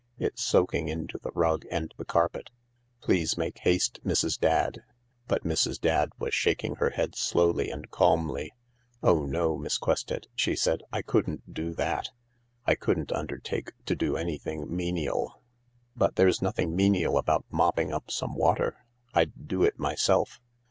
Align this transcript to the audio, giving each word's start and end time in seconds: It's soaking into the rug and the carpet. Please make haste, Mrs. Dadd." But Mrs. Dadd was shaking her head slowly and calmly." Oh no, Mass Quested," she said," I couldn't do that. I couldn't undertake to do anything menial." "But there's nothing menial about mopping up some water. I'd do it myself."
It's 0.17 0.41
soaking 0.43 0.89
into 0.89 1.19
the 1.19 1.29
rug 1.35 1.63
and 1.69 1.93
the 1.95 2.05
carpet. 2.05 2.49
Please 3.01 3.37
make 3.37 3.59
haste, 3.59 3.99
Mrs. 4.03 4.39
Dadd." 4.39 4.79
But 5.27 5.43
Mrs. 5.43 5.79
Dadd 5.79 6.09
was 6.17 6.33
shaking 6.33 6.77
her 6.77 6.89
head 6.89 7.15
slowly 7.15 7.69
and 7.69 7.91
calmly." 7.91 8.51
Oh 9.03 9.25
no, 9.27 9.59
Mass 9.59 9.77
Quested," 9.77 10.27
she 10.33 10.55
said," 10.55 10.81
I 10.91 11.03
couldn't 11.03 11.53
do 11.53 11.75
that. 11.75 12.09
I 12.65 12.73
couldn't 12.73 13.11
undertake 13.11 13.73
to 13.85 13.95
do 13.95 14.17
anything 14.17 14.75
menial." 14.75 15.39
"But 15.95 16.15
there's 16.15 16.41
nothing 16.41 16.75
menial 16.75 17.15
about 17.15 17.45
mopping 17.51 17.93
up 17.93 18.09
some 18.09 18.33
water. 18.33 18.83
I'd 19.13 19.47
do 19.47 19.61
it 19.61 19.77
myself." 19.77 20.41